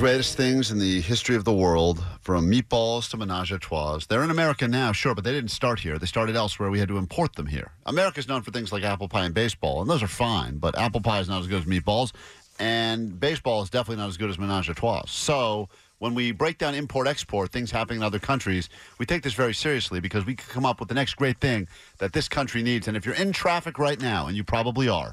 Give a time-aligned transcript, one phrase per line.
[0.00, 4.00] Greatest things in the history of the world, from meatballs to menage a trois.
[4.08, 6.00] They're in America now, sure, but they didn't start here.
[6.00, 6.68] They started elsewhere.
[6.68, 7.70] We had to import them here.
[7.86, 11.00] America's known for things like apple pie and baseball, and those are fine, but apple
[11.00, 12.10] pie is not as good as meatballs,
[12.58, 15.04] and baseball is definitely not as good as menage a trois.
[15.06, 19.34] So when we break down import export, things happening in other countries, we take this
[19.34, 22.64] very seriously because we could come up with the next great thing that this country
[22.64, 22.88] needs.
[22.88, 25.12] And if you're in traffic right now, and you probably are,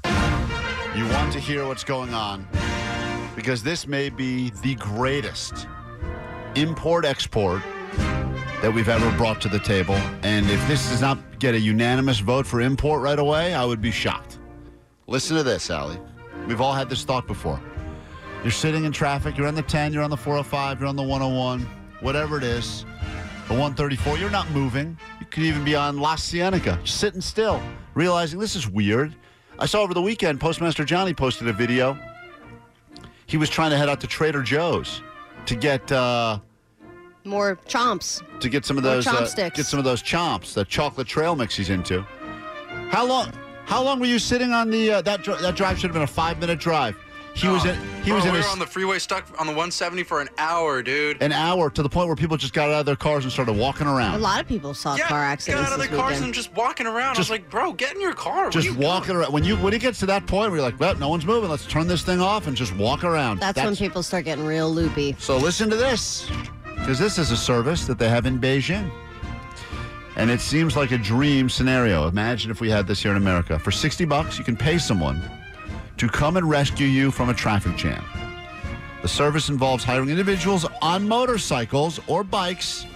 [0.96, 2.48] you want to hear what's going on
[3.38, 5.68] because this may be the greatest
[6.56, 7.62] import export
[8.62, 9.94] that we've ever brought to the table.
[10.24, 13.80] And if this does not get a unanimous vote for import right away, I would
[13.80, 14.40] be shocked.
[15.06, 16.00] Listen to this, Allie.
[16.48, 17.60] We've all had this thought before.
[18.42, 21.02] You're sitting in traffic, you're on the 10, you're on the 405, you're on the
[21.04, 21.60] 101,
[22.00, 22.84] whatever it is,
[23.46, 24.98] the 134, you're not moving.
[25.20, 27.62] You could even be on La Cienega, sitting still,
[27.94, 29.14] realizing this is weird.
[29.60, 31.96] I saw over the weekend, Postmaster Johnny posted a video
[33.28, 35.02] he was trying to head out to Trader Joe's
[35.46, 36.40] to get uh,
[37.24, 38.22] More chomps.
[38.40, 39.56] to get some of More those uh, chopsticks.
[39.56, 42.02] get some of those chomps, the chocolate trail mix he's into.
[42.90, 43.32] How long?
[43.66, 45.78] How long were you sitting on the uh, that dri- that drive?
[45.78, 46.96] Should have been a five minute drive.
[47.34, 49.28] He was in he Bro, was oh, in we his, were on the freeway stuck
[49.38, 51.22] on the 170 for an hour, dude.
[51.22, 53.52] an hour to the point where people just got out of their cars and started
[53.52, 54.14] walking around.
[54.14, 56.24] A lot of people saw yeah, car get accidents out of their cars weekend.
[56.24, 57.16] and just walking around.
[57.16, 58.48] Just- I was like, bro, get in your car.
[58.48, 59.18] Just you walking going?
[59.20, 59.32] around.
[59.34, 61.50] When you when it gets to that point where you're like, well, no one's moving.
[61.50, 63.40] Let's turn this thing off and just walk around.
[63.40, 65.14] That's, when people start getting real loopy.
[65.18, 66.30] So listen to this,
[66.76, 68.90] because this is a service that they have in Beijing.
[70.16, 72.08] And it seems like a dream scenario.
[72.08, 73.58] Imagine if we had this here in America.
[73.58, 75.22] For 60 bucks, you can pay someone
[75.98, 78.04] to come and rescue you from a traffic jam.
[79.02, 82.86] The service involves hiring individuals on motorcycles or bikes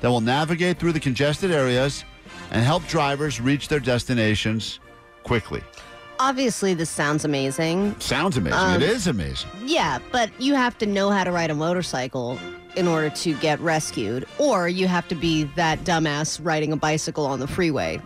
[0.00, 2.04] that will navigate through the congested areas
[2.50, 4.80] and help drivers reach their destinations
[5.22, 5.62] quickly.
[6.20, 7.98] Obviously, this sounds amazing.
[8.00, 8.58] Sounds amazing.
[8.58, 9.48] Um, it is amazing.
[9.64, 12.38] Yeah, but you have to know how to ride a motorcycle
[12.76, 17.24] in order to get rescued, or you have to be that dumbass riding a bicycle
[17.26, 18.00] on the freeway.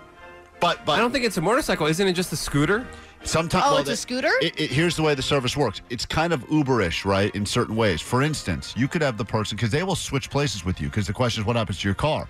[0.60, 1.86] But but I don't think it's a motorcycle.
[1.86, 2.86] Isn't it just a scooter?
[3.24, 4.30] Sometimes, Oh, well, it's a scooter?
[4.40, 5.80] It, it- here's the way the service works.
[5.90, 7.34] It's kind of Uberish, right?
[7.34, 8.00] In certain ways.
[8.00, 10.88] For instance, you could have the person because they will switch places with you.
[10.88, 12.28] Because the question is, what happens to your car?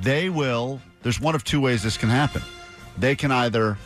[0.00, 0.80] They will.
[1.02, 2.42] There's one of two ways this can happen.
[2.96, 3.76] They can either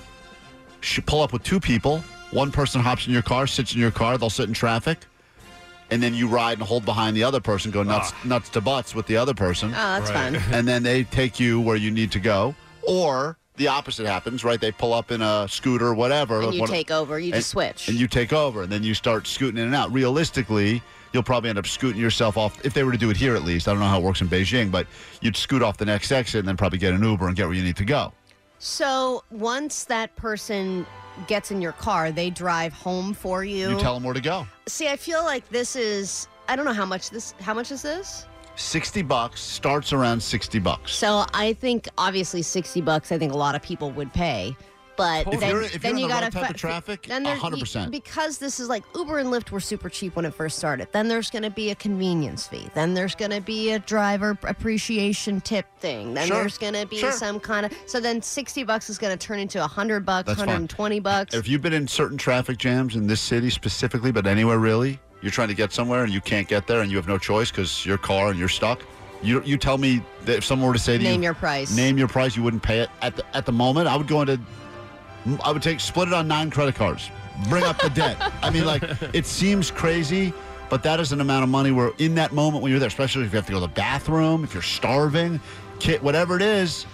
[0.80, 1.98] sh- pull up with two people.
[2.30, 4.16] One person hops in your car, sits in your car.
[4.18, 4.98] They'll sit in traffic,
[5.90, 8.20] and then you ride and hold behind the other person, go nuts, ah.
[8.24, 10.36] nuts to butts with the other person Oh, that's fun.
[10.52, 12.54] and then they take you where you need to go.
[12.82, 14.60] Or the opposite happens, right?
[14.60, 16.40] They pull up in a scooter, whatever.
[16.40, 17.88] And you take over, you and- just switch.
[17.88, 19.92] And you take over, and then you start scooting in and out.
[19.92, 20.82] Realistically,
[21.12, 23.42] you'll probably end up scooting yourself off, if they were to do it here at
[23.44, 23.68] least.
[23.68, 24.86] I don't know how it works in Beijing, but
[25.20, 27.54] you'd scoot off the next exit and then probably get an Uber and get where
[27.54, 28.12] you need to go.
[28.60, 30.86] So once that person
[31.26, 33.70] gets in your car, they drive home for you.
[33.70, 34.46] You tell them where to go.
[34.66, 36.28] See, I feel like this is.
[36.48, 37.34] I don't know how much this.
[37.40, 38.24] How much is this?
[38.58, 40.92] 60 bucks starts around 60 bucks.
[40.94, 43.12] So I think obviously sixty bucks.
[43.12, 44.56] I think a lot of people would pay.
[44.96, 46.56] But If then, you're- if then you're you in the gotta right type fa- of
[46.56, 47.92] traffic, then 100%.
[47.92, 50.88] because this is like Uber and Lyft were super cheap when it first started.
[50.90, 52.68] Then there's going to be a convenience fee.
[52.74, 56.14] Then there's going to be a driver appreciation tip thing.
[56.14, 56.40] Then Sure.
[56.40, 57.12] there's going to be Sure.
[57.12, 60.40] some kind of so then sixty bucks is going to turn into hundred bucks, That's
[60.40, 60.48] fine.
[60.48, 61.32] hundred and twenty bucks.
[61.32, 65.32] If you've been in certain traffic jams in this city specifically, but anywhere really, you're
[65.32, 67.84] trying to get somewhere and you can't get there and you have no choice because
[67.84, 68.82] your car and you're stuck.
[69.22, 71.74] You you tell me that if someone were to say to you, Name your price.
[71.74, 73.88] name your price, you wouldn't pay it at the at the moment.
[73.88, 74.38] I would go into,
[75.44, 77.10] I would take split it on nine credit cards,
[77.48, 78.16] bring up the debt.
[78.42, 78.82] I mean, like
[79.12, 80.32] it seems crazy,
[80.70, 83.24] but that is an amount of money where in that moment when you're there, especially
[83.24, 85.40] if you have to go to the bathroom, if you're starving,
[85.80, 86.86] kid, whatever it is.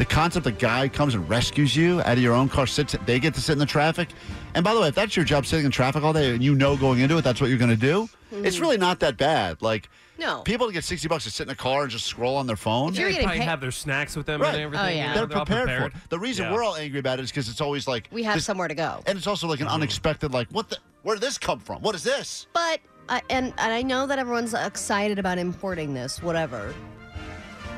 [0.00, 3.20] The concept the guy comes and rescues you out of your own car, sits, they
[3.20, 4.08] get to sit in the traffic.
[4.54, 6.54] And by the way, if that's your job, sitting in traffic all day, and you
[6.54, 8.08] know going into it, that's what you're going to do.
[8.32, 9.60] It's really not that bad.
[9.60, 10.40] Like No.
[10.40, 12.94] people get sixty bucks to sit in a car and just scroll on their phone.
[12.94, 14.54] If you're They getting probably paid- have their snacks with them Right.
[14.54, 14.86] and everything.
[14.86, 15.14] Oh, you yeah.
[15.14, 15.92] know, They're all prepared, for it.
[16.08, 16.54] The reason Yeah.
[16.54, 18.74] we're all angry about it is because it's always like We have this- somewhere to
[18.74, 19.02] go.
[19.06, 21.82] and it's also like an unexpected, like what the, where did this come from?
[21.82, 22.46] What is this?
[22.54, 22.80] But
[23.10, 26.72] uh, and and I know that everyone's excited about importing this, whatever.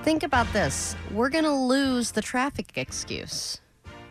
[0.02, 3.60] Think about this: we're gonna lose the traffic excuse.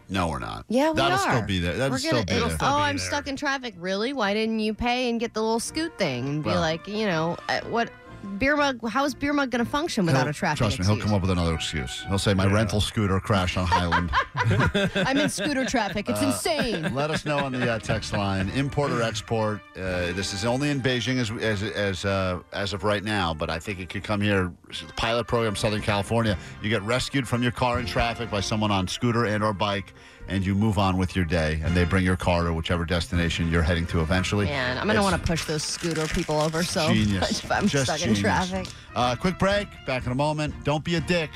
[0.07, 0.65] No, we're not.
[0.67, 1.19] Yeah, we That'll are.
[1.37, 1.73] still be there.
[1.77, 2.49] That'll We're still gonna, be it- there.
[2.49, 3.05] still oh, be I'm there.
[3.07, 3.73] stuck in traffic.
[3.77, 4.11] Really?
[4.11, 7.05] Why didn't you pay and get the little scoot thing and be Well- like, you
[7.07, 7.89] know, uh, what
[8.37, 8.87] beer mug?
[8.89, 11.05] How is beer mug gonna function without He'll- a traffic Trust me, he'll excuse?
[11.09, 12.03] come up with another excuse.
[12.07, 14.11] He'll say, "My rental scooter crashed on Highland."
[14.95, 16.09] I'm in scooter traffic.
[16.09, 16.93] Uh, It's insane.
[16.95, 18.49] Let us know on the uh, text line.
[18.49, 19.61] Import or export?
[19.75, 23.49] Uh, this is only in Beijing as as as uh, as of right now, but
[23.49, 24.51] I think it could come here.
[24.69, 26.37] The pilot program, Southern California.
[26.61, 29.93] You get rescued from your car in traffic by someone on scooter and or bike,
[30.27, 31.59] and you move on with your day.
[31.63, 34.45] And they bring your car to whichever destination you're heading to eventually.
[34.45, 37.21] Man, I'm gonna want to push those scooter people over so genius.
[37.21, 38.17] much if I'm Just stuck genius.
[38.19, 38.67] in traffic.
[38.95, 39.67] Uh, quick break.
[39.85, 40.53] Back in a moment.
[40.63, 41.29] Don't be a dick.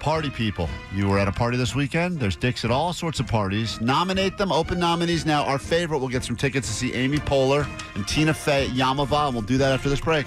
[0.00, 0.68] Party people.
[0.92, 2.18] You were at a party this weekend.
[2.18, 3.80] There's dicks at all sorts of parties.
[3.80, 4.50] Nominate them.
[4.50, 5.44] Open nominees now.
[5.44, 9.26] Our favorite will get some tickets to see Amy Poehler and Tina Fey at Yamava,
[9.26, 10.26] and we'll do that after this break.